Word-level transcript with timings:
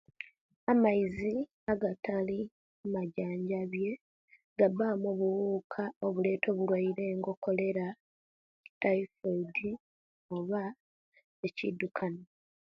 Amaizi 0.71 1.31
agatali 1.71 2.39
amaijanjabie 2.83 3.91
gabamu 4.59 5.05
obuwuka 5.13 5.83
obuleta 6.05 6.47
obulware 6.51 7.07
okolera 7.31 7.87
nitaifodi 8.63 9.69
oba 10.35 10.63
nokuidukana 11.39 12.23